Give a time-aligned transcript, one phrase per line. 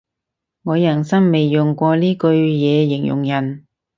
[0.63, 3.67] 我人生未用過呢句嘢形容人